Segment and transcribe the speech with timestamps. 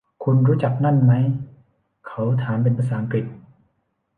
[0.23, 1.25] คุณรู้จักนั่นมั้ย?
[2.07, 3.25] เขาถามเป็นภาษาอังกฤษ